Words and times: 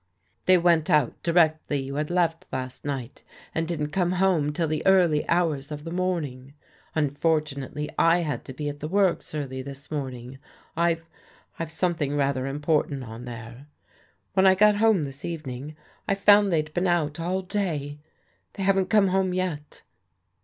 "They 0.47 0.57
went 0.57 0.89
out 0.89 1.21
directly 1.21 1.79
you 1.83 1.93
had 1.93 2.09
left 2.09 2.47
last 2.51 2.83
night, 2.83 3.23
and 3.53 3.67
didn't 3.67 3.91
come 3.91 4.13
home 4.13 4.51
till 4.51 4.67
the 4.67 4.83
early 4.87 5.29
hours 5.29 5.69
of 5.71 5.83
the 5.83 5.91
morning. 5.91 6.55
Unfortunately 6.95 7.87
I 7.99 8.21
had 8.23 8.43
to 8.45 8.53
be 8.53 8.67
at 8.67 8.79
the 8.79 8.87
works 8.87 9.35
early 9.35 9.61
this 9.61 9.91
morn 9.91 10.15
ing. 10.15 10.39
I've— 10.75 11.07
I've 11.59 11.71
something 11.71 12.15
rather 12.17 12.47
important 12.47 13.03
on 13.03 13.25
there. 13.25 13.67
When 14.33 14.47
I 14.47 14.55
got 14.55 14.77
home 14.77 15.03
this 15.03 15.23
evening, 15.23 15.75
I 16.07 16.15
found 16.15 16.51
they'd 16.51 16.73
been 16.73 16.87
out 16.87 17.19
all 17.19 17.43
day. 17.43 17.99
They 18.53 18.63
haven't 18.63 18.89
come 18.89 19.09
home 19.09 19.35
yet." 19.35 19.83